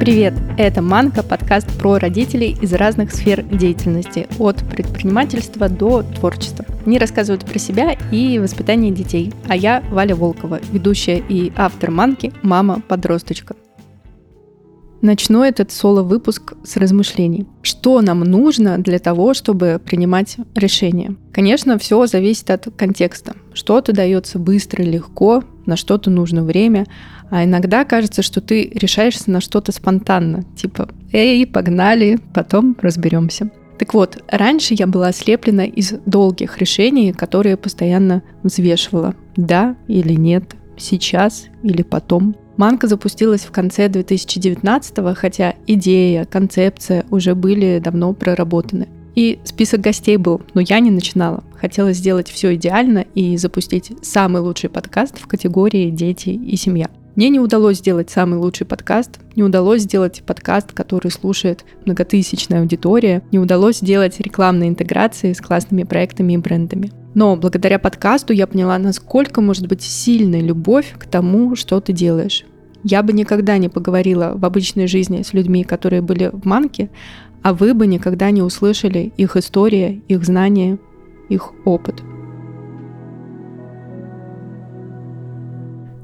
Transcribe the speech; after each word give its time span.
Привет! 0.00 0.32
Это 0.56 0.80
«Манка»– 0.80 1.22
подкаст 1.28 1.68
про 1.78 1.98
родителей 1.98 2.56
из 2.62 2.72
разных 2.72 3.12
сфер 3.12 3.42
деятельности, 3.42 4.26
от 4.38 4.56
предпринимательства 4.70 5.68
до 5.68 6.02
творчества. 6.02 6.64
Они 6.86 6.98
рассказывают 6.98 7.44
про 7.44 7.58
себя 7.58 7.98
и 8.10 8.38
воспитание 8.38 8.92
детей. 8.92 9.30
А 9.46 9.54
я 9.54 9.84
Валя 9.90 10.16
Волкова, 10.16 10.60
ведущая 10.72 11.22
и 11.28 11.52
автор 11.54 11.90
«Манки» 11.90 12.32
«Мама-подросточка». 12.40 13.56
Начну 15.02 15.42
этот 15.42 15.72
соло-выпуск 15.72 16.52
с 16.62 16.76
размышлений. 16.76 17.46
Что 17.62 18.02
нам 18.02 18.20
нужно 18.20 18.76
для 18.76 18.98
того, 18.98 19.32
чтобы 19.32 19.80
принимать 19.82 20.36
решения? 20.54 21.16
Конечно, 21.32 21.78
все 21.78 22.06
зависит 22.06 22.50
от 22.50 22.68
контекста. 22.76 23.34
Что-то 23.54 23.94
дается 23.94 24.38
быстро, 24.38 24.82
легко, 24.82 25.42
на 25.64 25.76
что-то 25.76 26.10
нужно 26.10 26.44
время, 26.44 26.86
а 27.30 27.44
иногда 27.44 27.84
кажется, 27.86 28.20
что 28.20 28.42
ты 28.42 28.70
решаешься 28.74 29.30
на 29.30 29.40
что-то 29.40 29.72
спонтанно, 29.72 30.44
типа 30.54 30.90
«Эй, 31.12 31.46
погнали, 31.46 32.18
потом 32.34 32.76
разберемся». 32.82 33.50
Так 33.78 33.94
вот, 33.94 34.22
раньше 34.28 34.74
я 34.74 34.86
была 34.86 35.08
ослеплена 35.08 35.64
из 35.64 35.94
долгих 36.04 36.58
решений, 36.58 37.14
которые 37.14 37.56
постоянно 37.56 38.22
взвешивала. 38.42 39.14
Да 39.36 39.76
или 39.88 40.12
нет, 40.12 40.54
сейчас 40.76 41.46
или 41.62 41.82
потом. 41.82 42.36
Манка 42.60 42.88
запустилась 42.88 43.40
в 43.40 43.52
конце 43.52 43.88
2019 43.88 45.16
хотя 45.16 45.54
идея, 45.66 46.26
концепция 46.26 47.06
уже 47.08 47.34
были 47.34 47.80
давно 47.82 48.12
проработаны. 48.12 48.86
И 49.14 49.38
список 49.44 49.80
гостей 49.80 50.18
был, 50.18 50.42
но 50.52 50.60
я 50.60 50.78
не 50.80 50.90
начинала. 50.90 51.42
Хотела 51.58 51.94
сделать 51.94 52.28
все 52.28 52.54
идеально 52.56 53.06
и 53.14 53.38
запустить 53.38 53.92
самый 54.02 54.42
лучший 54.42 54.68
подкаст 54.68 55.18
в 55.18 55.26
категории 55.26 55.88
«Дети 55.88 56.28
и 56.28 56.54
семья». 56.56 56.90
Мне 57.16 57.30
не 57.30 57.40
удалось 57.40 57.78
сделать 57.78 58.10
самый 58.10 58.38
лучший 58.38 58.66
подкаст, 58.66 59.20
не 59.36 59.42
удалось 59.42 59.82
сделать 59.82 60.22
подкаст, 60.26 60.72
который 60.72 61.10
слушает 61.10 61.64
многотысячная 61.86 62.60
аудитория, 62.60 63.22
не 63.32 63.38
удалось 63.38 63.78
сделать 63.78 64.20
рекламные 64.20 64.68
интеграции 64.68 65.32
с 65.32 65.40
классными 65.40 65.84
проектами 65.84 66.34
и 66.34 66.36
брендами. 66.36 66.92
Но 67.14 67.36
благодаря 67.36 67.78
подкасту 67.78 68.32
я 68.32 68.46
поняла, 68.46 68.78
насколько 68.78 69.40
может 69.40 69.66
быть 69.66 69.82
сильной 69.82 70.40
любовь 70.40 70.94
к 70.98 71.06
тому, 71.06 71.56
что 71.56 71.80
ты 71.80 71.92
делаешь. 71.92 72.44
Я 72.82 73.02
бы 73.02 73.12
никогда 73.12 73.58
не 73.58 73.68
поговорила 73.68 74.32
в 74.34 74.44
обычной 74.44 74.86
жизни 74.86 75.22
с 75.22 75.32
людьми, 75.32 75.64
которые 75.64 76.02
были 76.02 76.30
в 76.32 76.44
манке, 76.46 76.90
а 77.42 77.52
вы 77.54 77.74
бы 77.74 77.86
никогда 77.86 78.30
не 78.30 78.42
услышали 78.42 79.12
их 79.16 79.36
истории, 79.36 80.02
их 80.08 80.24
знания, 80.24 80.78
их 81.28 81.52
опыт. 81.64 82.02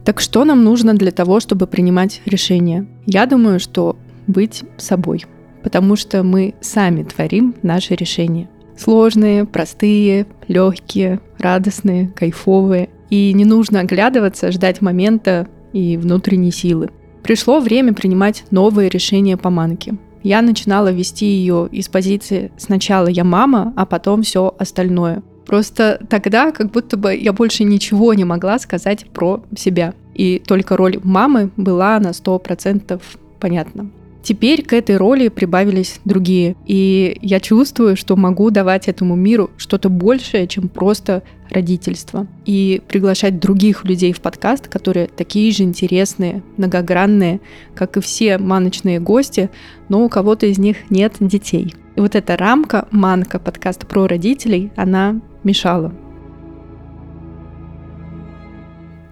Так 0.04 0.20
что 0.20 0.44
нам 0.44 0.62
нужно 0.62 0.94
для 0.94 1.10
того, 1.10 1.40
чтобы 1.40 1.66
принимать 1.66 2.22
решения? 2.26 2.86
Я 3.06 3.26
думаю, 3.26 3.58
что 3.58 3.96
быть 4.28 4.62
собой, 4.76 5.24
потому 5.62 5.96
что 5.96 6.22
мы 6.22 6.54
сами 6.60 7.02
творим 7.02 7.56
наши 7.62 7.94
решения. 7.94 8.48
Сложные, 8.76 9.46
простые, 9.46 10.26
легкие, 10.46 11.20
радостные, 11.38 12.08
кайфовые. 12.08 12.90
И 13.10 13.32
не 13.32 13.44
нужно 13.44 13.80
оглядываться, 13.80 14.52
ждать 14.52 14.80
момента, 14.80 15.48
и 15.76 15.96
внутренней 15.96 16.50
силы. 16.50 16.90
Пришло 17.22 17.60
время 17.60 17.92
принимать 17.92 18.44
новые 18.50 18.88
решения 18.88 19.36
по 19.36 19.50
манке. 19.50 19.96
Я 20.22 20.42
начинала 20.42 20.90
вести 20.90 21.26
ее 21.26 21.68
из 21.70 21.88
позиции 21.88 22.50
сначала 22.56 23.08
я 23.08 23.24
мама, 23.24 23.72
а 23.76 23.84
потом 23.84 24.22
все 24.22 24.54
остальное. 24.58 25.22
Просто 25.46 26.00
тогда 26.08 26.50
как 26.50 26.72
будто 26.72 26.96
бы 26.96 27.14
я 27.14 27.32
больше 27.32 27.62
ничего 27.62 28.14
не 28.14 28.24
могла 28.24 28.58
сказать 28.58 29.06
про 29.10 29.42
себя. 29.56 29.94
И 30.14 30.42
только 30.44 30.76
роль 30.76 30.98
мамы 31.04 31.50
была 31.56 32.00
на 32.00 32.10
100% 32.10 33.00
понятна. 33.38 33.90
Теперь 34.26 34.64
к 34.64 34.72
этой 34.72 34.96
роли 34.96 35.28
прибавились 35.28 36.00
другие, 36.04 36.56
и 36.66 37.16
я 37.22 37.38
чувствую, 37.38 37.94
что 37.94 38.16
могу 38.16 38.50
давать 38.50 38.88
этому 38.88 39.14
миру 39.14 39.52
что-то 39.56 39.88
большее, 39.88 40.48
чем 40.48 40.68
просто 40.68 41.22
родительство, 41.48 42.26
и 42.44 42.82
приглашать 42.88 43.38
других 43.38 43.84
людей 43.84 44.12
в 44.12 44.20
подкаст, 44.20 44.66
которые 44.66 45.06
такие 45.06 45.52
же 45.52 45.62
интересные, 45.62 46.42
многогранные, 46.56 47.40
как 47.76 47.98
и 47.98 48.00
все 48.00 48.36
маночные 48.38 48.98
гости, 48.98 49.48
но 49.88 50.04
у 50.04 50.08
кого-то 50.08 50.46
из 50.46 50.58
них 50.58 50.90
нет 50.90 51.12
детей. 51.20 51.76
И 51.94 52.00
вот 52.00 52.16
эта 52.16 52.36
рамка, 52.36 52.88
манка 52.90 53.38
подкаста 53.38 53.86
про 53.86 54.08
родителей, 54.08 54.72
она 54.74 55.20
мешала. 55.44 55.94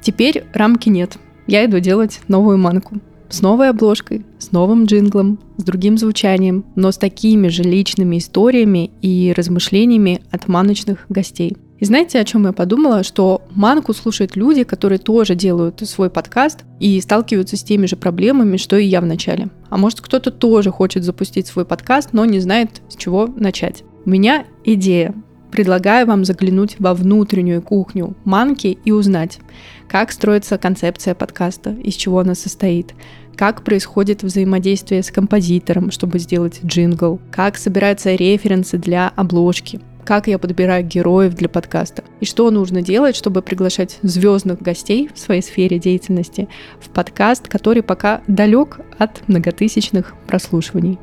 Теперь 0.02 0.42
рамки 0.52 0.88
нет. 0.88 1.18
Я 1.46 1.64
иду 1.66 1.78
делать 1.78 2.20
новую 2.26 2.58
манку 2.58 2.96
с 3.34 3.42
новой 3.42 3.70
обложкой, 3.70 4.24
с 4.38 4.52
новым 4.52 4.84
джинглом, 4.84 5.40
с 5.56 5.64
другим 5.64 5.98
звучанием, 5.98 6.64
но 6.76 6.92
с 6.92 6.98
такими 6.98 7.48
же 7.48 7.64
личными 7.64 8.18
историями 8.18 8.92
и 9.02 9.34
размышлениями 9.36 10.22
от 10.30 10.46
маночных 10.46 11.06
гостей. 11.08 11.56
И 11.80 11.84
знаете, 11.84 12.20
о 12.20 12.24
чем 12.24 12.46
я 12.46 12.52
подумала? 12.52 13.02
Что 13.02 13.42
Манку 13.50 13.92
слушают 13.92 14.36
люди, 14.36 14.62
которые 14.62 15.00
тоже 15.00 15.34
делают 15.34 15.80
свой 15.80 16.10
подкаст 16.10 16.60
и 16.78 17.00
сталкиваются 17.00 17.56
с 17.56 17.64
теми 17.64 17.86
же 17.86 17.96
проблемами, 17.96 18.56
что 18.56 18.76
и 18.76 18.86
я 18.86 19.00
в 19.00 19.06
начале. 19.06 19.48
А 19.68 19.76
может, 19.76 20.00
кто-то 20.00 20.30
тоже 20.30 20.70
хочет 20.70 21.02
запустить 21.02 21.48
свой 21.48 21.64
подкаст, 21.64 22.10
но 22.12 22.24
не 22.24 22.38
знает, 22.38 22.82
с 22.88 22.94
чего 22.94 23.26
начать. 23.26 23.82
У 24.06 24.10
меня 24.10 24.44
идея. 24.64 25.12
Предлагаю 25.54 26.04
вам 26.08 26.24
заглянуть 26.24 26.74
во 26.80 26.94
внутреннюю 26.94 27.62
кухню 27.62 28.16
Манки 28.24 28.76
и 28.84 28.90
узнать, 28.90 29.38
как 29.86 30.10
строится 30.10 30.58
концепция 30.58 31.14
подкаста, 31.14 31.70
из 31.70 31.94
чего 31.94 32.18
она 32.18 32.34
состоит, 32.34 32.92
как 33.36 33.62
происходит 33.62 34.24
взаимодействие 34.24 35.04
с 35.04 35.12
композитором, 35.12 35.92
чтобы 35.92 36.18
сделать 36.18 36.58
джингл, 36.64 37.20
как 37.30 37.56
собираются 37.56 38.16
референсы 38.16 38.78
для 38.78 39.12
обложки, 39.14 39.78
как 40.04 40.26
я 40.26 40.40
подбираю 40.40 40.84
героев 40.84 41.34
для 41.36 41.48
подкаста 41.48 42.02
и 42.18 42.24
что 42.24 42.50
нужно 42.50 42.82
делать, 42.82 43.14
чтобы 43.14 43.40
приглашать 43.40 44.00
звездных 44.02 44.60
гостей 44.60 45.08
в 45.14 45.20
своей 45.20 45.40
сфере 45.40 45.78
деятельности 45.78 46.48
в 46.80 46.88
подкаст, 46.90 47.46
который 47.46 47.84
пока 47.84 48.22
далек 48.26 48.80
от 48.98 49.22
многотысячных 49.28 50.14
прослушиваний. 50.26 50.98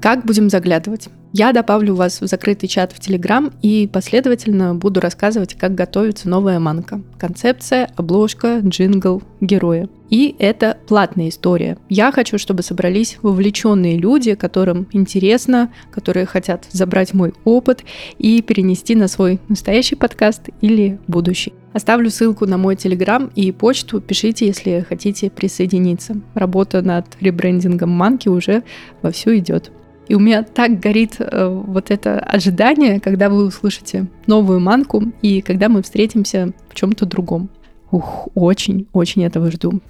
Как 0.00 0.24
будем 0.24 0.48
заглядывать? 0.48 1.08
Я 1.32 1.52
добавлю 1.52 1.94
вас 1.94 2.20
в 2.20 2.26
закрытый 2.26 2.68
чат 2.68 2.92
в 2.92 3.00
Телеграм 3.00 3.52
и 3.60 3.86
последовательно 3.92 4.74
буду 4.74 5.00
рассказывать, 5.00 5.54
как 5.54 5.74
готовится 5.74 6.28
новая 6.28 6.58
манка. 6.58 7.02
Концепция, 7.18 7.90
обложка, 7.96 8.60
джингл, 8.60 9.22
герои. 9.40 9.88
И 10.08 10.36
это 10.38 10.78
платная 10.86 11.28
история. 11.28 11.76
Я 11.88 12.12
хочу, 12.12 12.38
чтобы 12.38 12.62
собрались 12.62 13.18
вовлеченные 13.20 13.98
люди, 13.98 14.36
которым 14.36 14.86
интересно, 14.92 15.70
которые 15.90 16.24
хотят 16.24 16.66
забрать 16.70 17.12
мой 17.12 17.34
опыт 17.44 17.84
и 18.16 18.40
перенести 18.40 18.94
на 18.94 19.08
свой 19.08 19.40
настоящий 19.48 19.96
подкаст 19.96 20.48
или 20.62 20.98
будущий. 21.08 21.52
Оставлю 21.74 22.08
ссылку 22.08 22.46
на 22.46 22.56
мой 22.56 22.76
телеграм 22.76 23.30
и 23.34 23.52
почту. 23.52 24.00
Пишите, 24.00 24.46
если 24.46 24.86
хотите 24.88 25.28
присоединиться. 25.28 26.20
Работа 26.34 26.80
над 26.82 27.04
ребрендингом 27.20 27.90
манки 27.90 28.28
уже 28.28 28.62
вовсю 29.02 29.36
идет. 29.36 29.72
И 30.08 30.14
у 30.14 30.18
меня 30.18 30.42
так 30.42 30.80
горит 30.80 31.16
э, 31.18 31.46
вот 31.48 31.90
это 31.90 32.18
ожидание, 32.18 32.98
когда 32.98 33.28
вы 33.28 33.46
услышите 33.46 34.06
новую 34.26 34.58
манку 34.58 35.02
и 35.22 35.42
когда 35.42 35.68
мы 35.68 35.82
встретимся 35.82 36.52
в 36.70 36.74
чем-то 36.74 37.06
другом. 37.06 37.50
Ух, 37.90 38.28
очень-очень 38.34 39.24
этого 39.24 39.50
жду. 39.50 39.80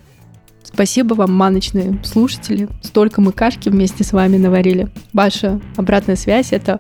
Спасибо 0.63 1.15
вам, 1.15 1.33
маночные 1.33 1.99
слушатели. 2.05 2.69
Столько 2.83 3.21
мы 3.21 3.33
кашки 3.33 3.69
вместе 3.69 4.05
с 4.05 4.13
вами 4.13 4.37
наварили. 4.37 4.89
Ваша 5.13 5.61
обратная 5.77 6.17
связь— 6.17 6.49
это 6.53 6.79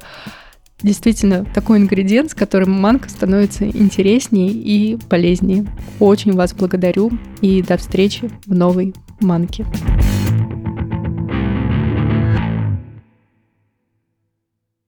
действительно 0.82 1.44
такой 1.54 1.78
ингредиент, 1.78 2.30
с 2.30 2.34
которым 2.34 2.72
манка 2.72 3.08
становится 3.08 3.68
интереснее 3.68 4.50
и 4.50 4.96
полезнее. 5.08 5.66
Очень 6.00 6.32
вас 6.32 6.54
благодарю 6.54 7.10
и 7.40 7.62
до 7.62 7.76
встречи 7.76 8.30
в 8.46 8.54
новой 8.54 8.94
манке. 9.20 9.64